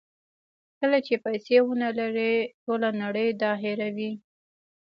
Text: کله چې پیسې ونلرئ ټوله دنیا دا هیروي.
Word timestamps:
کله 0.79 0.97
چې 1.07 1.13
پیسې 1.25 1.57
ونلرئ 1.67 2.35
ټوله 2.63 2.87
دنیا 2.95 3.31
دا 3.41 3.51
هیروي. 3.63 4.11